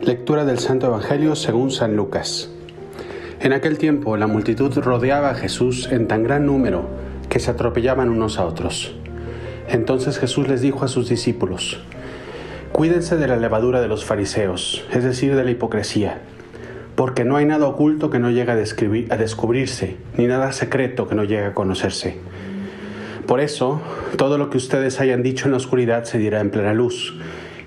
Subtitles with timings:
[0.00, 2.48] Lectura del Santo Evangelio según San Lucas.
[3.40, 6.88] En aquel tiempo la multitud rodeaba a Jesús en tan gran número
[7.28, 8.94] que se atropellaban unos a otros.
[9.68, 11.82] Entonces Jesús les dijo a sus discípulos,
[12.70, 16.20] Cuídense de la levadura de los fariseos, es decir, de la hipocresía,
[16.94, 21.24] porque no hay nada oculto que no llegue a, descubrirse, ni nada secreto que no
[21.24, 22.18] llegue a conocerse.
[23.26, 23.82] Por eso,
[24.16, 27.18] todo lo que ustedes hayan dicho en la oscuridad se dirá en plena luz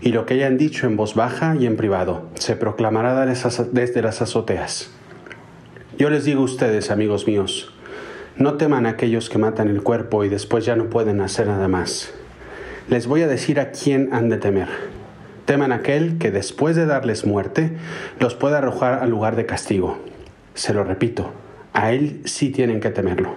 [0.01, 4.21] y lo que hayan dicho en voz baja y en privado se proclamará desde las
[4.21, 4.89] azoteas.
[5.97, 7.73] Yo les digo a ustedes, amigos míos,
[8.35, 12.11] no teman aquellos que matan el cuerpo y después ya no pueden hacer nada más.
[12.89, 14.69] Les voy a decir a quién han de temer.
[15.45, 17.73] Teman aquel que después de darles muerte
[18.19, 19.99] los pueda arrojar al lugar de castigo.
[20.55, 21.31] Se lo repito,
[21.73, 23.35] a él sí tienen que temerlo.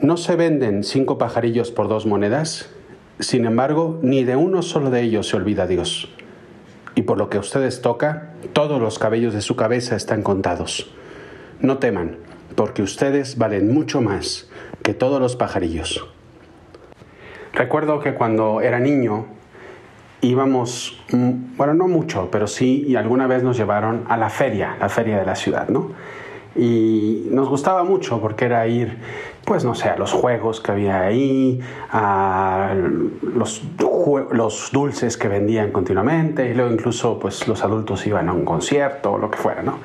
[0.00, 2.70] ¿No se venden cinco pajarillos por dos monedas?
[3.20, 6.10] Sin embargo, ni de uno solo de ellos se olvida Dios.
[6.94, 10.90] Y por lo que a ustedes toca, todos los cabellos de su cabeza están contados.
[11.60, 12.16] No teman,
[12.56, 14.48] porque ustedes valen mucho más
[14.82, 16.08] que todos los pajarillos.
[17.52, 19.26] Recuerdo que cuando era niño
[20.22, 24.76] íbamos, mm, bueno, no mucho, pero sí, y alguna vez nos llevaron a la feria,
[24.80, 25.92] la feria de la ciudad, ¿no?
[26.56, 28.98] Y nos gustaba mucho porque era ir,
[29.44, 32.74] pues no sé, a los juegos que había ahí, a
[33.34, 33.62] los,
[34.72, 39.18] dulces que vendían continuamente y luego incluso pues los adultos iban a un concierto o
[39.18, 39.78] lo que fuera, ¿no?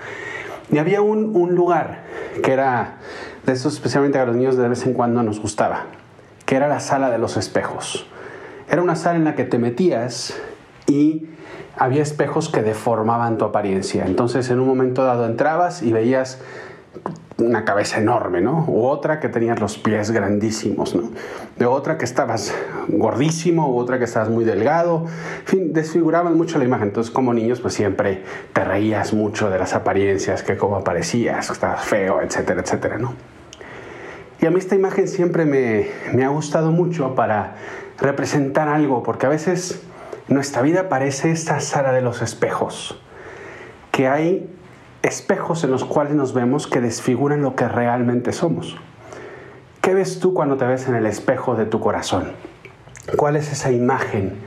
[0.72, 2.04] Y había un, un lugar
[2.42, 2.98] que era
[3.46, 5.86] de eso especialmente a los niños de vez en cuando nos gustaba,
[6.46, 8.08] que era la sala de los espejos.
[8.70, 10.36] Era una sala en la que te metías
[10.88, 11.28] y
[11.78, 14.06] había espejos que deformaban tu apariencia.
[14.06, 16.40] Entonces en un momento dado entrabas y veías
[17.38, 18.66] una cabeza enorme, ¿no?
[18.68, 21.12] U otra que tenías los pies grandísimos, ¿no?
[21.58, 22.54] De otra que estabas
[22.88, 25.06] gordísimo, u otra que estabas muy delgado.
[25.42, 26.90] En fin, desfiguraban mucho la imagen.
[26.90, 31.54] Entonces, como niños, pues siempre te reías mucho de las apariencias, que cómo aparecías, que
[31.54, 33.14] estabas feo, etcétera, etcétera, ¿no?
[34.42, 37.56] Y a mí esta imagen siempre me, me ha gustado mucho para
[38.00, 39.82] representar algo, porque a veces
[40.28, 43.00] nuestra vida parece esta sala de los espejos,
[43.92, 44.50] que hay
[45.04, 48.76] espejos en los cuales nos vemos que desfiguran lo que realmente somos.
[49.82, 52.32] ¿Qué ves tú cuando te ves en el espejo de tu corazón?
[53.18, 54.40] ¿Cuál es esa imagen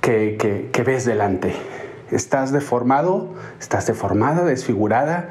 [0.00, 1.54] que, que ves delante?
[2.10, 3.34] ¿Estás deformado?
[3.60, 5.28] ¿Estás deformada, desfigurada?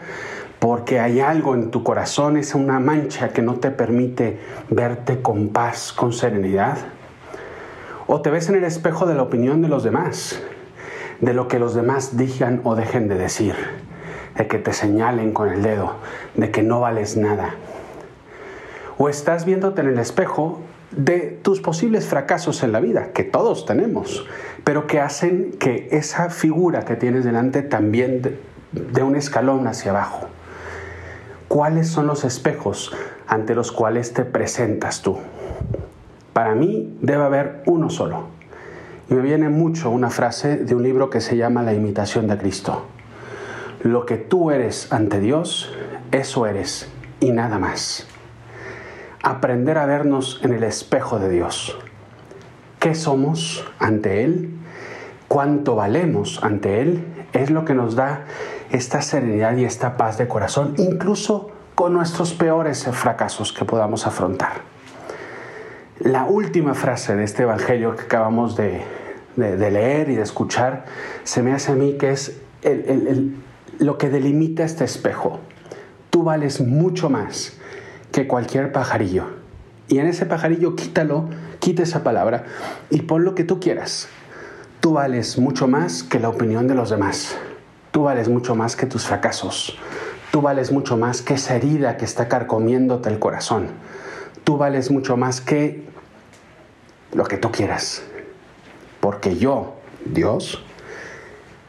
[0.60, 5.50] Porque hay algo en tu corazón, es una mancha que no te permite verte con
[5.50, 6.78] paz, con serenidad.
[8.14, 10.38] O te ves en el espejo de la opinión de los demás,
[11.22, 13.56] de lo que los demás digan o dejen de decir,
[14.36, 15.94] de que te señalen con el dedo,
[16.36, 17.56] de que no vales nada.
[18.98, 20.60] O estás viéndote en el espejo
[20.92, 24.28] de tus posibles fracasos en la vida, que todos tenemos,
[24.66, 28.38] pero que hacen que esa figura que tienes delante también de,
[28.74, 30.28] de un escalón hacia abajo.
[31.48, 32.94] ¿Cuáles son los espejos
[33.26, 35.18] ante los cuales te presentas tú?
[36.34, 38.28] Para mí debe haber uno solo.
[39.10, 42.38] Y me viene mucho una frase de un libro que se llama La imitación de
[42.38, 42.86] Cristo.
[43.84, 45.74] Lo que tú eres ante Dios,
[46.12, 46.88] eso eres
[47.20, 48.08] y nada más.
[49.22, 51.78] Aprender a vernos en el espejo de Dios.
[52.80, 54.52] ¿Qué somos ante Él?
[55.28, 57.04] ¿Cuánto valemos ante Él?
[57.34, 58.24] Es lo que nos da
[58.72, 64.72] esta serenidad y esta paz de corazón, incluso con nuestros peores fracasos que podamos afrontar
[66.04, 68.82] la última frase de este Evangelio que acabamos de,
[69.36, 70.86] leer y de escuchar
[71.24, 72.42] se me hace a mí que es
[73.80, 75.40] lo que delimita este espejo.
[76.10, 77.58] Tú vales mucho más
[78.12, 79.26] que cualquier pajarillo.
[79.88, 81.30] Y en ese pajarillo quítalo,
[81.60, 82.46] quita esa palabra
[82.90, 84.10] y pon lo que tú quieras.
[84.80, 87.38] Tú vales mucho más que la opinión de los demás.
[87.92, 89.78] Tú vales mucho más que tus fracasos.
[90.32, 93.68] Tú vales mucho más que esa herida que está carcomiéndote el corazón.
[94.44, 95.91] Tú vales mucho más que
[97.14, 98.04] lo que tú quieras.
[99.00, 99.76] Porque yo,
[100.06, 100.64] Dios,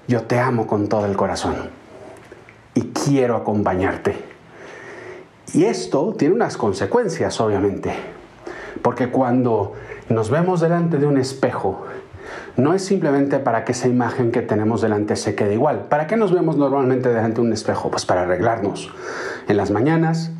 [0.09, 1.71] yo te amo con todo el corazón
[2.75, 4.17] y quiero acompañarte.
[5.55, 7.93] Y esto tiene unas consecuencias, obviamente.
[8.81, 9.75] Porque cuando
[10.09, 11.85] nos vemos delante de un espejo,
[12.57, 15.87] no es simplemente para que esa imagen que tenemos delante se quede igual.
[15.89, 17.91] ¿Para qué nos vemos normalmente delante de un espejo?
[17.91, 18.91] Pues para arreglarnos.
[19.49, 20.31] En las mañanas,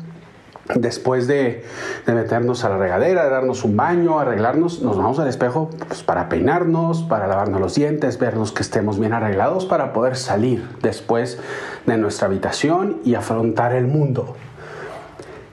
[0.75, 1.65] Después de,
[2.07, 6.29] meternos a la regadera, de darnos un baño, arreglarnos, nos vamos al espejo pues, para
[6.29, 11.37] peinarnos, para lavarnos los dientes, vernos que estemos bien arreglados para poder salir después
[11.85, 14.37] de nuestra habitación y afrontar el mundo.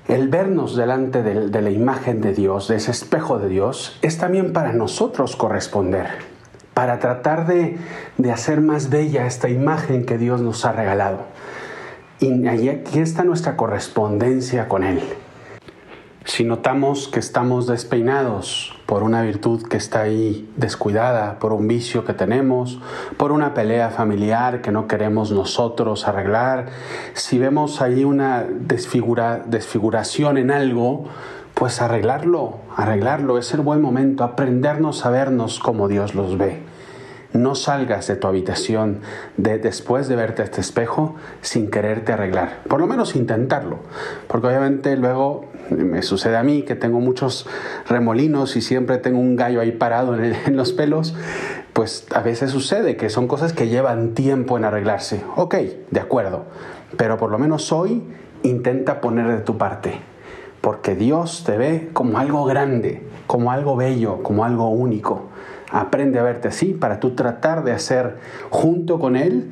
[0.06, 4.16] El vernos delante de, de la imagen de Dios, de ese espejo de Dios, es
[4.16, 6.06] también para nosotros corresponder,
[6.72, 7.78] para tratar de,
[8.16, 11.26] de hacer más bella esta imagen que Dios nos ha regalado.
[12.20, 15.00] Y aquí está nuestra correspondencia con Él.
[16.26, 22.04] Si notamos que estamos despeinados por una virtud que está ahí descuidada, por un vicio
[22.04, 22.78] que tenemos,
[23.16, 26.66] por una pelea familiar que no queremos nosotros arreglar,
[27.14, 31.06] si vemos ahí una desfigura, desfiguración en algo,
[31.54, 36.69] pues arreglarlo, arreglarlo, es el buen momento, aprendernos a vernos como Dios los ve.
[37.32, 39.00] No salgas de tu habitación
[39.36, 42.62] de, después de verte este espejo sin quererte arreglar.
[42.68, 43.78] Por lo menos intentarlo.
[44.26, 47.46] Porque obviamente luego me sucede a mí que tengo muchos
[47.88, 51.14] remolinos y siempre tengo un gallo ahí parado en los pelos.
[51.72, 55.22] Pues a veces sucede que son cosas que llevan tiempo en arreglarse.
[55.36, 55.54] Ok,
[55.90, 56.46] de acuerdo.
[56.96, 58.02] Pero por lo menos hoy
[58.42, 60.00] intenta poner de tu parte.
[60.60, 65.30] Porque Dios te ve como algo grande, como algo bello, como algo único
[65.70, 68.18] aprende a verte así para tú tratar de hacer
[68.50, 69.50] junto con Él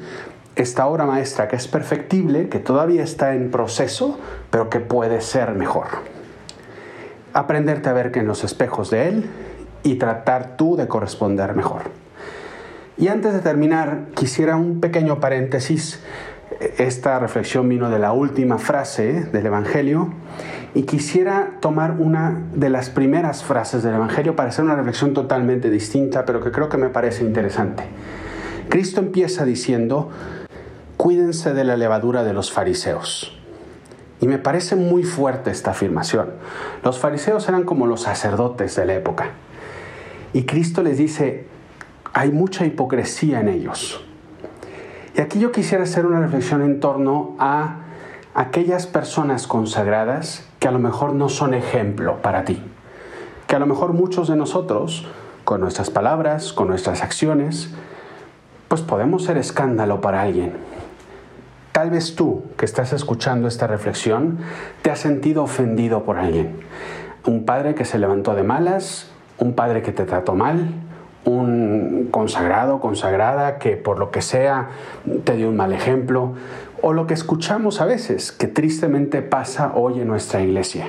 [0.57, 4.19] esta obra maestra que es perfectible, que todavía está en proceso,
[4.51, 5.87] pero que puede ser mejor.
[7.33, 9.31] Aprenderte a ver que en los espejos de Él
[9.85, 11.83] y tratar tú de corresponder mejor.
[12.97, 16.01] Y antes de terminar, quisiera un pequeño paréntesis.
[16.79, 20.13] Esta reflexión vino de la última frase del Evangelio
[20.75, 25.71] y quisiera tomar una de las primeras frases del Evangelio para hacer una reflexión totalmente
[25.71, 27.85] distinta, pero que creo que me parece interesante.
[28.69, 30.11] Cristo empieza diciendo,
[30.97, 33.39] cuídense de la levadura de los fariseos.
[34.21, 36.31] Y me parece muy fuerte esta afirmación.
[36.83, 39.31] Los fariseos eran como los sacerdotes de la época.
[40.33, 41.47] Y Cristo les dice,
[42.13, 44.05] hay mucha hipocresía en ellos.
[45.19, 47.79] Y aquí yo quisiera hacer una reflexión en torno a
[48.35, 52.63] aquellas personas consagradas que a lo mejor no son ejemplo para ti,
[53.49, 55.09] que a lo mejor muchos de nosotros,
[55.43, 57.75] con nuestras palabras, con nuestras acciones,
[58.69, 60.53] pues podemos ser escándalo para alguien.
[61.73, 64.39] Tal vez tú que estás escuchando esta reflexión
[64.83, 66.61] te has sentido ofendido por alguien.
[67.27, 70.69] Un padre que se levantó de malas, un padre que te trató mal,
[71.29, 74.71] un consagrado, consagrada que por lo que sea
[75.25, 76.35] te dio un mal ejemplo,
[76.81, 80.87] o lo que escuchamos a veces, que tristemente pasa hoy en nuestra iglesia.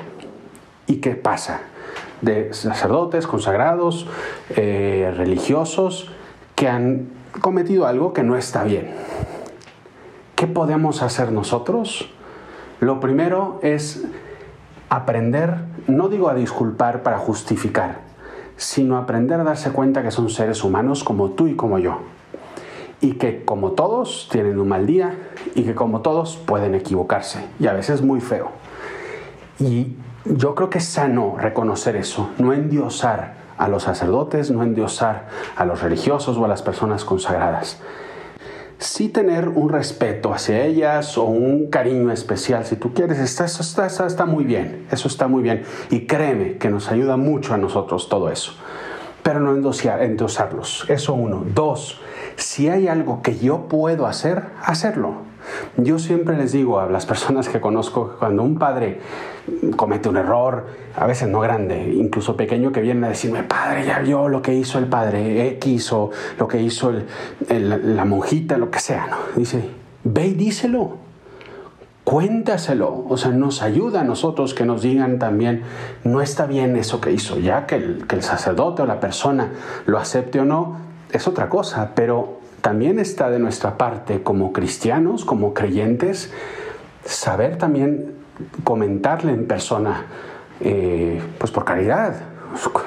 [0.88, 1.62] ¿Y qué pasa?
[2.22, 4.08] De sacerdotes, consagrados,
[4.56, 6.12] eh, religiosos,
[6.56, 7.08] que han
[7.42, 8.92] cometido algo que no está bien.
[10.36, 12.10] ¿Qué podemos hacer nosotros?
[12.80, 14.06] Lo primero es
[14.90, 15.56] aprender,
[15.88, 18.09] no digo a disculpar para justificar,
[18.60, 22.00] sino aprender a darse cuenta que son seres humanos como tú y como yo
[23.00, 25.16] y que como todos tienen un mal día
[25.56, 28.52] y que como todos pueden equivocarse y a veces muy feo.
[29.60, 29.96] Y
[30.26, 35.64] yo creo que es sano reconocer eso, no endiosar a los sacerdotes, no endiosar a
[35.64, 37.80] los religiosos o a las personas consagradas.
[38.80, 43.86] Sí tener un respeto hacia ellas o un cariño especial, si tú quieres, está, está,
[43.86, 45.64] está, está muy bien, eso está muy bien.
[45.90, 48.54] Y créeme que nos ayuda mucho a nosotros todo eso.
[49.24, 51.44] Pero no endosarlos, eso uno.
[51.54, 52.00] Dos,
[52.36, 55.30] si hay algo que yo puedo hacer, hacerlo.
[55.78, 59.00] Yo siempre les digo a las personas que conozco que cuando un padre
[59.76, 64.00] comete un error, a veces no grande, incluso pequeño, que viene a decirme, padre, ya
[64.00, 66.94] vio lo que hizo el padre X o lo que hizo
[67.50, 69.18] la monjita, lo que sea, ¿no?
[69.36, 69.64] Dice,
[70.04, 70.98] ve y díselo,
[72.10, 75.62] cuéntaselo, o sea, nos ayuda a nosotros que nos digan también,
[76.04, 79.52] no está bien eso que hizo, ya que el, sacerdote o la persona
[79.86, 80.78] lo acepte o no,
[81.12, 86.34] es otra cosa, pero también está de nuestra parte como cristianos, como creyentes,
[87.06, 88.16] saber también
[88.64, 90.08] comentarle en persona,
[90.62, 92.16] eh, pues por caridad.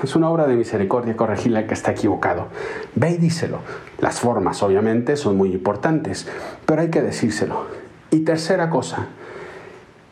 [0.02, 2.49] Es una obra de misericordia corregirle que está equivocado.
[2.97, 3.59] Ve y díselo.
[4.00, 6.26] Las formas, obviamente, son muy importantes,
[6.67, 7.82] pero hay que decírselo.
[8.12, 9.07] Y tercera cosa,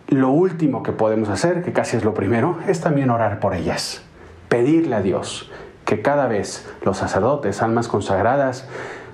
[0.08, 4.00] lo último que podemos hacer, que casi es lo primero, es también orar por ellas.
[4.48, 5.52] Pedirle a Dios
[5.84, 8.66] que cada vez los sacerdotes, almas consagradas,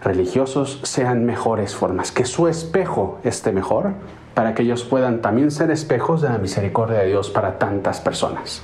[0.04, 3.94] religiosos sean mejores formas, que su espejo esté mejor
[4.34, 8.62] para que ellos puedan también ser espejos de la misericordia de Dios para tantas personas.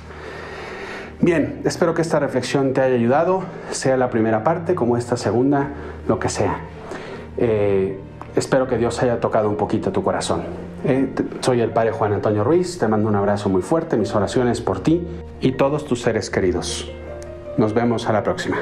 [1.20, 5.70] Bien, espero que esta reflexión te haya ayudado, sea la primera parte como esta segunda,
[6.06, 6.58] lo que sea.
[7.38, 7.98] Eh,
[8.36, 10.42] espero que Dios haya tocado un poquito tu corazón.
[10.84, 14.60] Eh, soy el Padre Juan Antonio Ruiz, te mando un abrazo muy fuerte, mis oraciones
[14.60, 15.02] por ti
[15.40, 16.90] y todos tus seres queridos.
[17.56, 18.58] Nos vemos a la próxima.